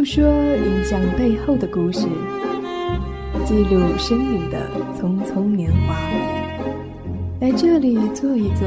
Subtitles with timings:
[0.00, 2.08] 诉说影像背后的故事，
[3.44, 4.66] 记录身影的
[4.98, 5.94] 匆匆年华。
[7.38, 8.66] 来这里坐一坐，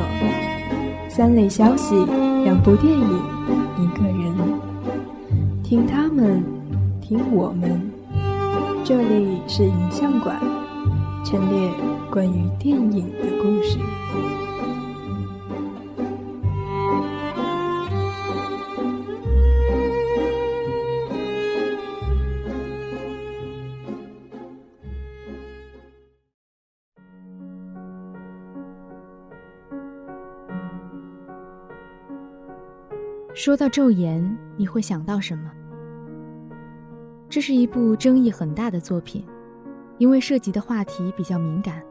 [1.10, 1.96] 三类消息，
[2.44, 3.20] 两部电影，
[3.80, 4.36] 一个人，
[5.64, 6.44] 听他们，
[7.02, 7.82] 听我们。
[8.84, 10.40] 这里是影像馆，
[11.26, 11.72] 陈列
[12.12, 13.80] 关于电影的故事。
[33.36, 34.24] 说到《昼颜》，
[34.58, 35.52] 你会想到什么？
[37.28, 39.26] 这是一部争议很大的作品，
[39.98, 41.82] 因为涉及的话题比较敏感，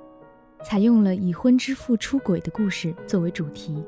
[0.63, 3.83] 采用了已婚之父出轨的故事作为主题。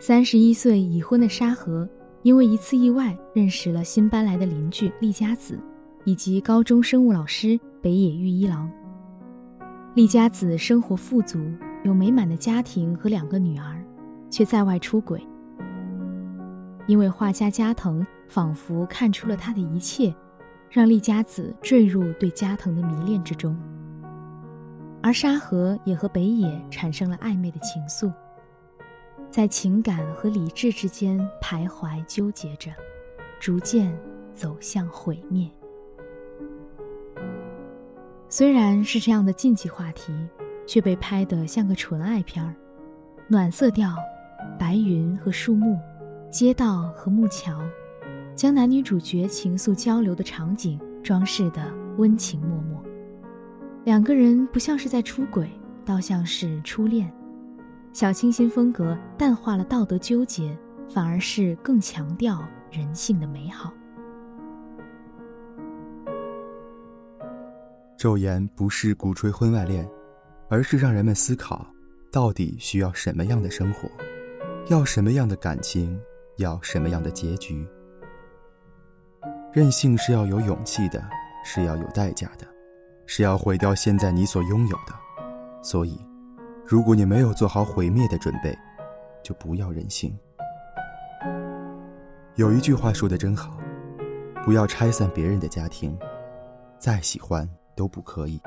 [0.00, 1.88] 三十一岁已婚的沙河，
[2.22, 5.56] 因为一次意外认识了新搬来的邻居丽佳子，
[6.04, 8.68] 以及高中生物老师北野玉一郎。
[9.94, 11.38] 丽佳子生活富足，
[11.84, 13.80] 有美满的家庭和两个女儿，
[14.28, 15.24] 却在外出轨。
[16.86, 20.14] 因为画家加藤仿佛看出了他的一切，
[20.70, 23.56] 让丽佳子坠入对加藤的迷恋之中。
[25.02, 28.12] 而沙河也和北野产生了暧昧的情愫，
[29.30, 32.70] 在情感和理智之间徘徊纠结着，
[33.40, 33.96] 逐渐
[34.32, 35.50] 走向毁灭。
[38.28, 40.12] 虽然是这样的禁忌话题，
[40.66, 42.54] 却被拍得像个纯爱片儿，
[43.28, 43.94] 暖色调，
[44.58, 45.78] 白云和树木。
[46.32, 47.60] 街道和木桥，
[48.34, 51.62] 将男女主角情愫交流的场景装饰得
[51.98, 52.80] 温情脉脉。
[53.84, 55.50] 两个人不像是在出轨，
[55.84, 57.12] 倒像是初恋。
[57.92, 60.56] 小清新风格淡化了道德纠结，
[60.88, 63.70] 反而是更强调人性的美好。
[67.98, 69.86] 昼颜不是鼓吹婚外恋，
[70.48, 71.66] 而是让人们思考，
[72.10, 73.86] 到底需要什么样的生活，
[74.70, 76.00] 要什么样的感情。
[76.42, 77.66] 要什么样的结局？
[79.52, 81.02] 任性是要有勇气的，
[81.44, 82.46] 是要有代价的，
[83.06, 84.94] 是要毁掉现在你所拥有的。
[85.62, 86.00] 所以，
[86.66, 88.56] 如果你没有做好毁灭的准备，
[89.22, 90.16] 就不要任性。
[92.36, 93.58] 有一句话说的真好：
[94.44, 95.96] 不要拆散别人的家庭，
[96.78, 98.40] 再喜欢都不可以。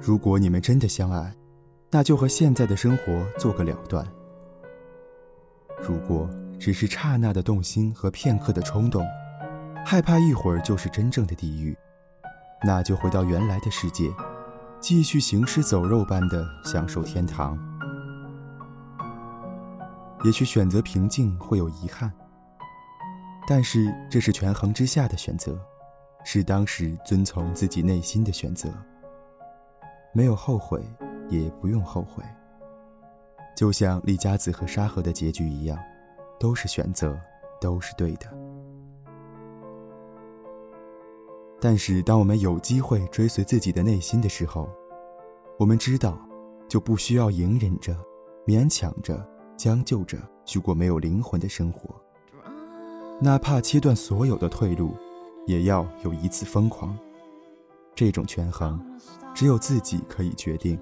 [0.00, 1.34] 如果你们真的相爱，
[1.90, 4.06] 那就和现在的生活做个了断。
[5.82, 9.06] 如果只是刹那的动心和片刻的冲动，
[9.84, 11.76] 害怕一会儿就是真正的地狱，
[12.64, 14.10] 那就回到原来的世界，
[14.80, 17.58] 继续行尸走肉般的享受天堂。
[20.24, 22.10] 也许选择平静会有遗憾，
[23.46, 25.58] 但是这是权衡之下的选择，
[26.24, 28.70] 是当时遵从自己内心的选择，
[30.14, 30.82] 没有后悔，
[31.28, 32.24] 也不用后悔。
[33.54, 35.78] 就像李佳子和沙河的结局一样。
[36.44, 37.18] 都是选择，
[37.58, 38.26] 都是对的。
[41.58, 44.68] 但是，当我们有机会追随自己的内心的时候，
[45.58, 46.18] 我们知道，
[46.68, 47.96] 就不需要隐忍着、
[48.46, 51.98] 勉强着、将就着去过没有灵魂的生活。
[53.22, 54.94] 哪怕切断所有的退路，
[55.46, 56.94] 也要有一次疯狂。
[57.94, 58.78] 这种权衡，
[59.34, 60.78] 只有自己可以决定，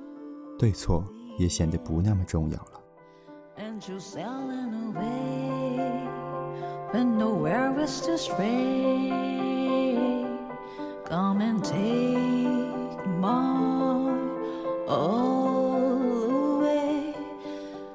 [0.59, 1.05] 对错
[1.39, 2.83] 也显得不那么重要了。
[6.92, 9.10] When nowhere is to stray.
[11.06, 14.12] Come and take my
[14.86, 17.14] all away,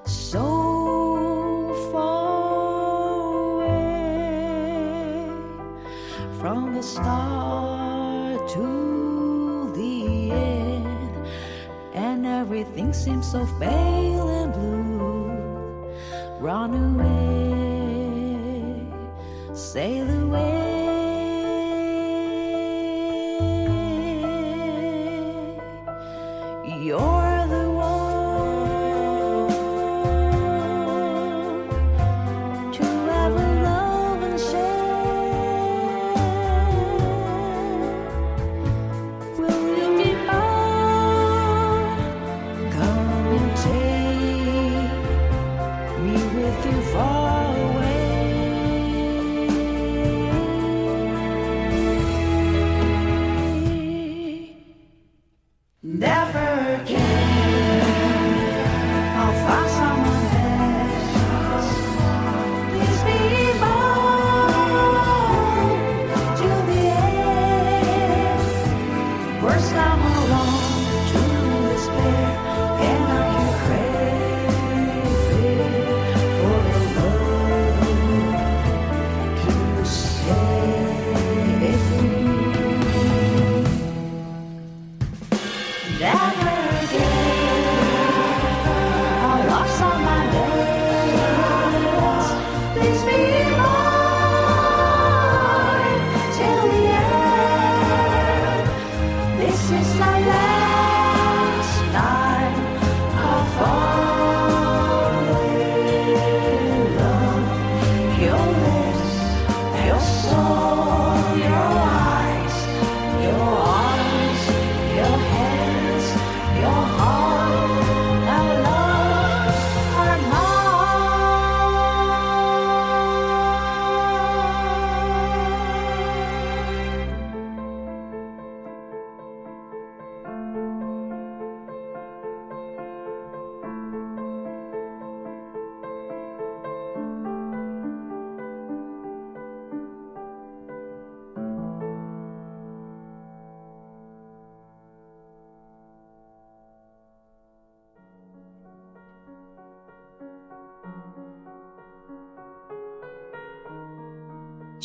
[0.04, 0.48] so
[1.92, 5.30] far away
[6.40, 11.28] from the start to the end,
[11.94, 13.77] and everything seems so pale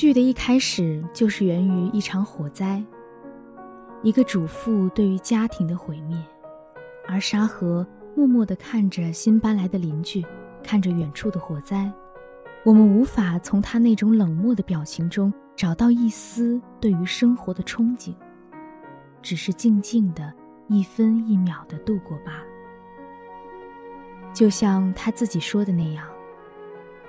[0.02, 2.82] 剧的一开始就是源于一场火灾，
[4.02, 6.20] 一个主妇对于家庭的毁灭，
[7.06, 10.20] 而沙河默默地看着新搬来的邻居，
[10.60, 11.88] 看着远处的火灾。
[12.64, 18.12] 我们无法从他那种冷漠的表情中找到一丝对于生活的憧憬，
[19.22, 20.34] 只是静静的
[20.66, 22.46] 一分一秒的度过罢了。
[24.34, 26.04] 就像他自己说的那样，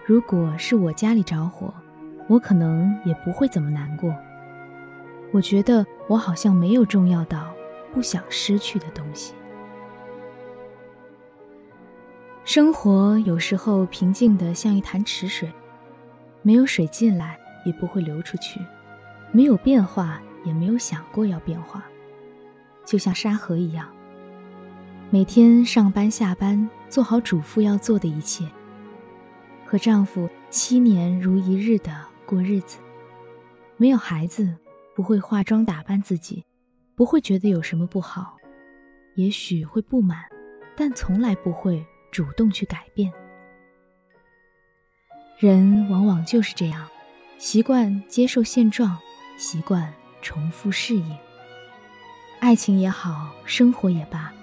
[0.06, 1.74] 如果是我家里着火。
[2.28, 4.16] 我可能也不会怎么难过。
[5.32, 7.54] 我觉得我好像没有重要到
[7.92, 9.34] 不想失去的东西。
[12.46, 15.52] 生活有时候平静的像一潭池水，
[16.42, 18.60] 没有水进来也不会流出去，
[19.32, 21.84] 没有变化也没有想过要变化，
[22.86, 23.88] 就像沙河一样，
[25.10, 28.46] 每天上班下班做好主妇要做的一切，
[29.66, 32.13] 和丈夫七年如一日的。
[32.34, 32.80] 过日子，
[33.78, 34.58] 没有孩子，
[34.96, 36.44] 不会化妆打扮自己，
[36.96, 38.38] 不会觉得有什么不好，
[39.14, 40.18] 也许会不满，
[40.76, 43.14] 但从来不会主动去改变。
[45.38, 46.88] 人往往就是这样，
[47.38, 48.98] 习惯接受现状，
[49.38, 49.94] 习惯
[50.24, 51.16] 重复适应。
[52.40, 54.34] 爱情也好，生活也罢，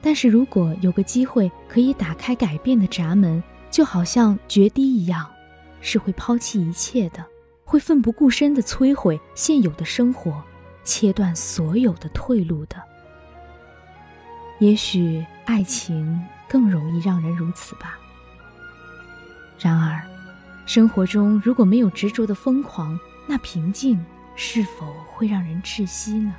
[0.00, 5.28] 但是如果有个机会可以打开改变的闸门，就好像决堤一样。
[5.80, 7.24] 是会抛弃一切的，
[7.64, 10.42] 会奋不顾身的摧毁现有的生活，
[10.84, 12.76] 切断所有的退路的。
[14.58, 17.98] 也许爱情更容易让人如此吧。
[19.58, 20.02] 然而，
[20.66, 24.04] 生活中如果没有执着的疯狂，那平静
[24.36, 26.34] 是否会让人窒息呢？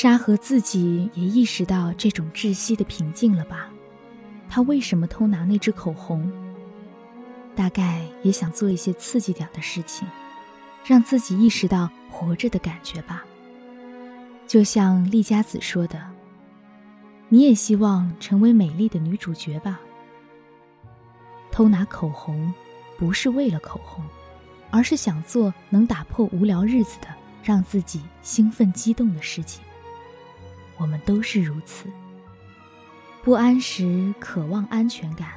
[0.00, 3.68] 沙河自己也意识到这种窒息的平静了吧？
[4.48, 6.30] 他为什么偷拿那支口红？
[7.56, 10.06] 大概也想做一些刺激点的事情，
[10.84, 13.24] 让自己意识到活着的感觉吧。
[14.46, 16.00] 就像丽佳子说的
[17.28, 19.80] ：“你也希望成为美丽的女主角吧？”
[21.50, 22.54] 偷拿口红，
[22.96, 24.04] 不是为了口红，
[24.70, 27.08] 而是想做能打破无聊日子的、
[27.42, 29.60] 让自己兴奋激动的事情。
[30.78, 31.88] 我们都是如此。
[33.22, 35.32] 不安时渴望安全感，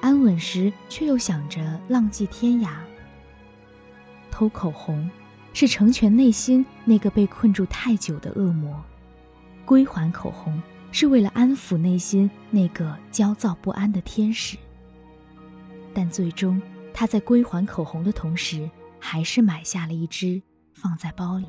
[0.00, 2.70] 安稳时却又想着浪迹天涯。
[4.30, 5.08] 偷口红，
[5.54, 8.74] 是成全内心那个被困住太久的恶魔；
[9.64, 10.60] 归还口红，
[10.90, 14.58] 是为了安抚内心那个焦躁不安的天使。
[15.94, 16.60] 但最终，
[16.92, 21.46] 他在归还口红的同时，还是买下了一支，放在包里。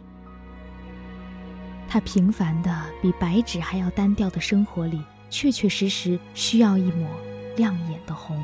[1.93, 7.07] 他平凡的比白纸还要单调的生活里，确确实实需要一抹
[7.55, 8.43] 亮眼的红。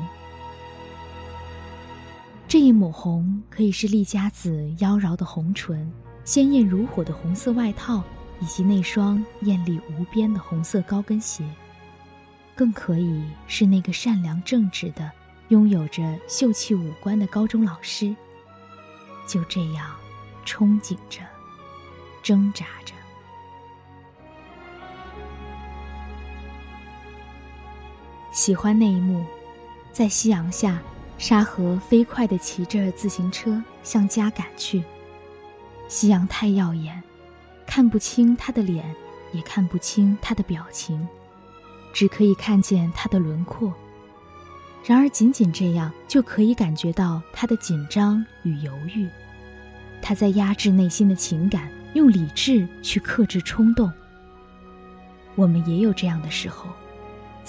[2.46, 5.92] 这一抹红可以是丽佳子妖娆的红唇、
[6.24, 8.04] 鲜艳如火的红色外套，
[8.40, 11.42] 以及那双艳丽无边的红色高跟鞋，
[12.54, 15.10] 更可以是那个善良正直的、
[15.48, 18.14] 拥有着秀气五官的高中老师。
[19.26, 19.90] 就这样，
[20.46, 21.22] 憧憬着，
[22.22, 22.94] 挣扎着。
[28.32, 29.24] 喜欢那一幕，
[29.90, 30.80] 在夕阳下，
[31.18, 34.84] 沙河飞快地骑着自行车向家赶去。
[35.88, 37.02] 夕阳太耀眼，
[37.66, 38.94] 看不清他的脸，
[39.32, 41.06] 也看不清他的表情，
[41.92, 43.74] 只可以看见他的轮廓。
[44.84, 49.08] 然而，仅仅这样就可以感觉到他的紧张与犹豫。
[50.00, 53.92] 他在压制内心的情感，用理智去克制冲动。
[55.34, 56.68] 我们也有这样的时候。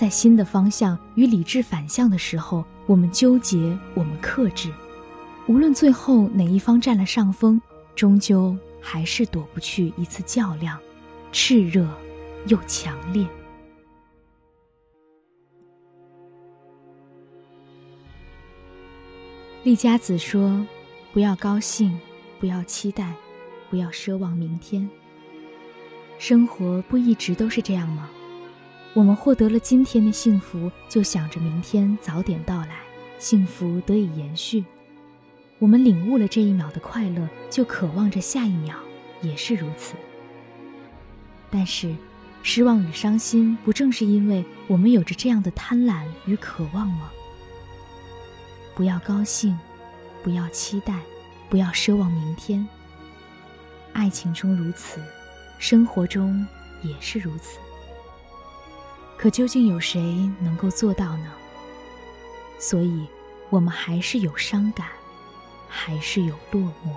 [0.01, 4.74] 在新的方向与理智反向的时候，我们纠结，我们克制，
[5.46, 7.62] 无论最后哪一方占了上风，
[7.96, 10.75] 终究还是躲不去一次较量，
[11.31, 11.88] 炽热
[12.48, 13.27] 又强烈。
[19.62, 20.65] 丽佳子说
[21.13, 21.96] ：“不要高兴，
[22.39, 23.13] 不要期待，
[23.70, 24.89] 不要奢望明天。
[26.17, 28.10] 生活不一直都是这样吗？”
[28.93, 32.79] 我们获得了今天的幸福，就想着明天早点到来，
[33.17, 34.65] 幸福得以延续。
[35.60, 38.75] 我们领悟了这一秒的快乐，就渴望着下一秒
[39.21, 39.95] 也是如此。
[41.50, 41.95] 但是，
[42.43, 47.10] 失望与伤心，不正是因为我们有着这样的贪婪与渴望吗？
[48.75, 49.57] 不要高兴，
[50.21, 51.00] 不要期待，
[51.50, 52.67] 不要奢望明天。
[53.93, 55.00] 爱情中如此，
[55.60, 56.45] 生活中
[56.81, 57.57] 也是如此。
[59.21, 60.01] 可究竟有谁
[60.39, 61.31] 能够做到呢？
[62.57, 63.05] 所以，
[63.51, 64.87] 我们还是有伤感，
[65.69, 66.89] 还是有落寞。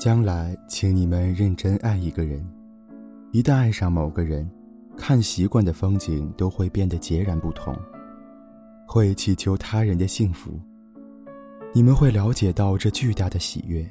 [0.00, 2.44] 将来，请你们认真爱一个人。
[3.30, 4.50] 一旦爱上某个人，
[5.00, 7.74] 看习惯的风景都会变得截然不同，
[8.86, 10.60] 会祈求他人的幸福。
[11.72, 13.90] 你们会了解到这巨大的喜悦。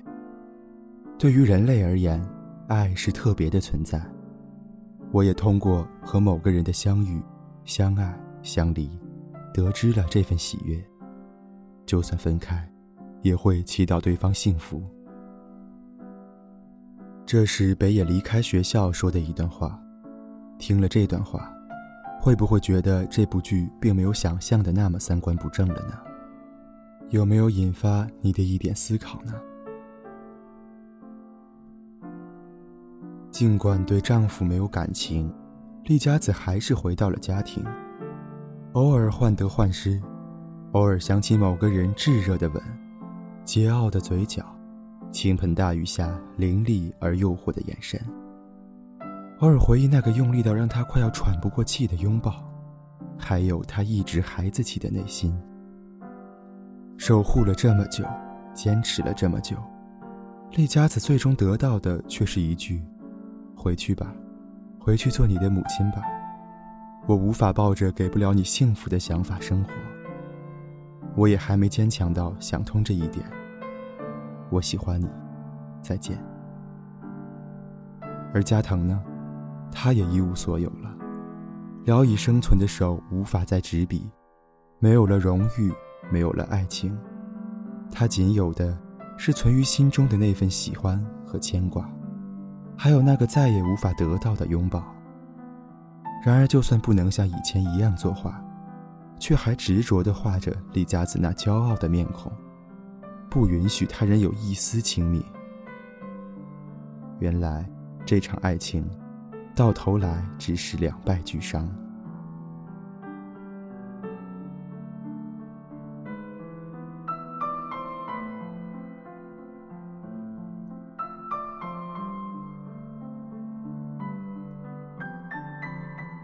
[1.18, 2.24] 对于人类而言，
[2.68, 4.00] 爱是特别的存在。
[5.12, 7.20] 我也通过和某个人的相遇、
[7.66, 8.88] 相爱、相离，
[9.52, 10.80] 得知了这份喜悦。
[11.88, 12.72] 就算分开，
[13.24, 14.84] 也会祈祷对方幸福。
[17.26, 19.82] 这是北野离开学校说的一段话。
[20.60, 21.52] 听了这段话，
[22.22, 25.94] 会不会觉得这部剧并没有想象的那么三观不正了呢？
[27.10, 29.34] 有没有引发你的一点思考呢？
[33.32, 35.34] 尽管对丈夫没有感情，
[35.86, 37.64] 丽佳子还是回到了家庭，
[38.74, 40.00] 偶尔患得患失，
[40.74, 42.62] 偶尔想起某个人炙热的吻，
[43.46, 44.46] 桀骜的嘴角。
[45.12, 48.00] 倾盆大雨下，凌厉而诱惑的眼神。
[49.40, 52.44] 偶尔回忆那个用力到让他快要喘不过气的拥抱，
[53.18, 55.34] 还有他一直孩子气的内心。
[56.98, 58.04] 守护了这么久，
[58.54, 59.56] 坚持了这么久，
[60.56, 62.84] 丽佳子最终得到的却是一句
[63.56, 64.14] ：“回去吧，
[64.78, 66.02] 回去做你的母亲吧。”
[67.08, 69.72] 我无法抱着给不了你幸福的想法生活。
[71.16, 73.26] 我也还没坚强到想通这一点。
[74.50, 75.08] 我喜欢你，
[75.82, 76.18] 再见。
[78.34, 79.02] 而加藤呢，
[79.72, 80.96] 他也一无所有了，
[81.86, 84.10] 聊以生存的手无法再执笔，
[84.80, 85.72] 没有了荣誉，
[86.12, 86.98] 没有了爱情，
[87.92, 88.78] 他仅有的
[89.18, 91.90] 是存于心中的那份喜欢和牵挂，
[92.78, 94.84] 还有那个再也无法得到的拥抱。
[96.26, 98.44] 然而，就算不能像以前一样作画，
[99.20, 102.32] 却还执着地画着李佳子那骄傲的面孔。
[103.30, 105.24] 不允许他人有一丝轻蔑。
[107.20, 107.70] 原来，
[108.06, 108.84] 这场爱情，
[109.60, 111.70] 到头来只是两败俱伤。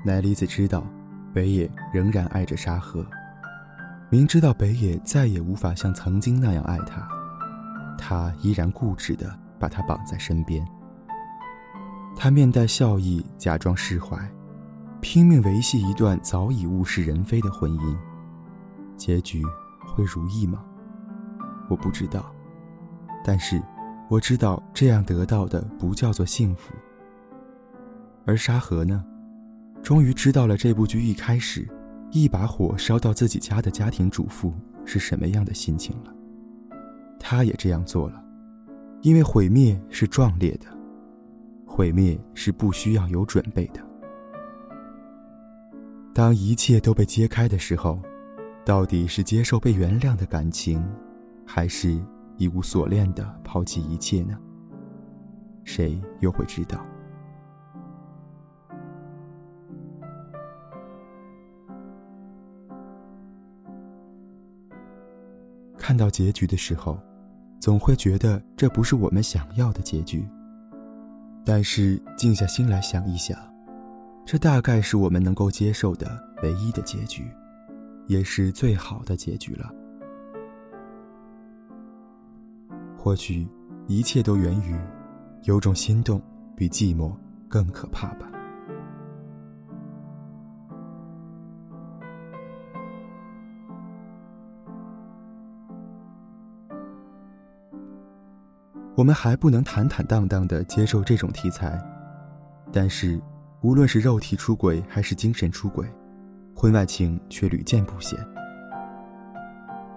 [0.06, 0.82] 乃里子知道，
[1.34, 3.06] 北野仍然爱着沙河。
[4.10, 7.06] 明知道北野再也无法像曾经那样爱他，
[7.98, 10.65] 他依然固执地把他绑在身边。
[12.15, 14.17] 他面带笑意，假装释怀，
[15.01, 17.98] 拼命维系一段早已物是人非的婚姻。
[18.98, 19.43] 结局
[19.86, 20.63] 会如意吗？
[21.69, 22.34] 我不知道，
[23.24, 23.62] 但是
[24.10, 26.74] 我知道这样得到的不叫做幸福。
[28.25, 29.03] 而沙河呢？
[29.84, 31.67] 终于知道了这部剧一开始。
[32.12, 34.53] 一把火烧到自己家的家庭主妇
[34.86, 36.13] 是什么样的心情了？
[37.19, 38.24] 他也这样做了，
[39.01, 40.67] 因为毁灭是壮烈的，
[41.75, 43.82] 毁灭是不需要有准备的。
[46.13, 48.00] 当一切都被揭开的时候，
[48.63, 50.82] 到底是接受被原谅的感情，
[51.46, 52.01] 还是
[52.38, 54.39] 一无所恋的抛弃一切呢？
[55.65, 56.82] 谁又会知道？
[65.77, 66.98] 看到结局的时候，
[67.60, 70.25] 总会觉得这不是我们想要的结局。
[71.46, 73.38] 但是静下心来想一想，
[74.25, 77.30] 这大概是我们能够接受的唯一的结局，
[78.08, 79.72] 也是最好的结局了。
[82.98, 83.48] 或许
[83.86, 84.75] 一切都源于
[85.44, 86.20] 有种心动
[86.56, 87.16] 比寂寞
[87.48, 88.28] 更可怕吧。
[98.96, 101.78] 我们还不能坦坦荡荡地接受这种题材，
[102.72, 103.22] 但是，
[103.60, 105.86] 无论是肉体出轨还是精神出轨，
[106.56, 108.18] 婚外情却屡见不鲜。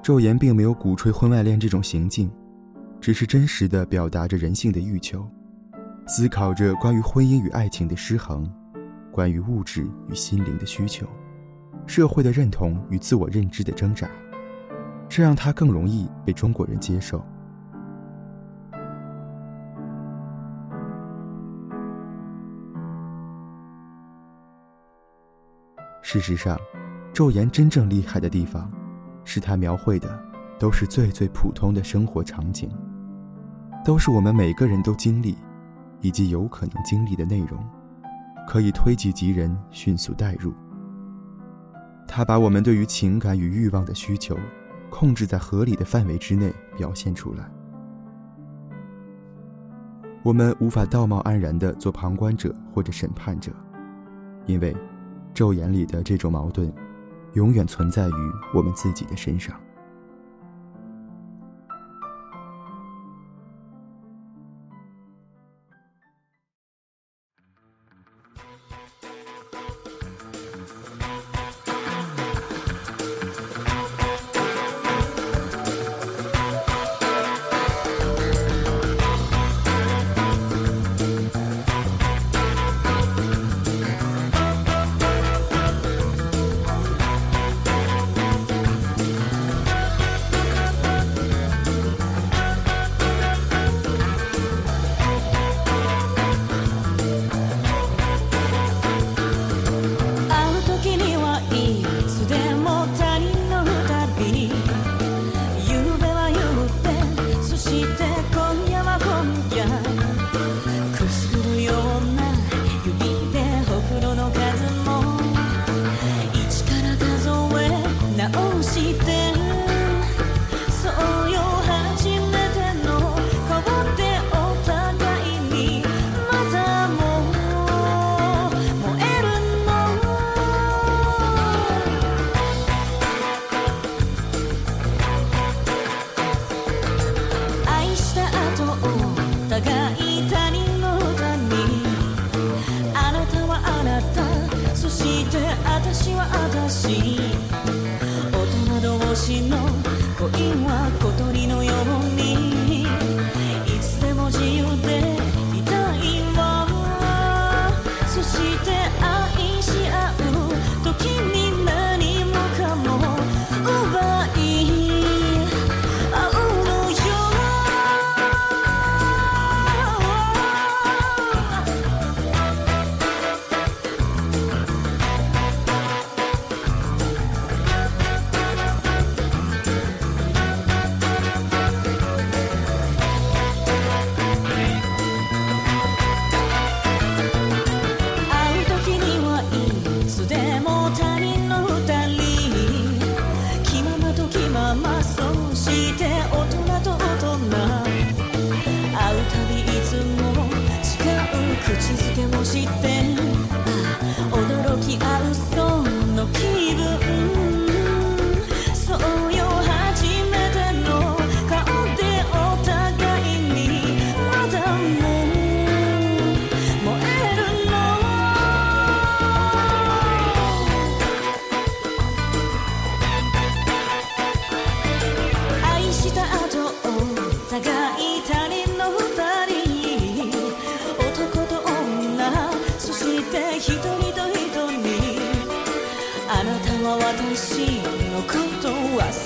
[0.03, 2.29] 昼颜并没有鼓吹婚外恋这种行径，
[3.01, 5.25] 只是真实的表达着人性的欲求，
[6.09, 8.53] 思考着关于婚姻与爱情的失衡，
[9.13, 11.07] 关于物质与心灵的需求，
[11.87, 14.09] 社会的认同与自我认知的挣扎，
[15.09, 17.25] 这让他更容易被中国人接受。
[26.11, 26.59] 事实上，
[27.13, 28.73] 昼颜真正厉害的地方，
[29.25, 30.19] 是他描绘的
[30.59, 32.67] 都是最最普通的生活场景，
[33.85, 35.37] 都是我们每个人都经历，
[36.01, 37.63] 以及有可能经历的内容，
[38.49, 40.55] 可以推己及人，迅速代入。
[42.07, 44.35] 他把我们对于情感与欲望的需求，
[44.89, 47.45] 控制在合理的范围之内表现出来。
[50.23, 53.53] 我们无法道貌岸然地做旁观者或者审判者，
[54.47, 54.75] 因为
[55.35, 56.73] 昼眼里的这种矛盾，
[57.35, 58.13] 永远存在于
[58.55, 59.59] 我们自己的身上。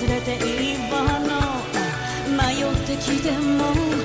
[0.03, 1.63] 忘れていいわの。
[2.35, 4.02] 迷ってきても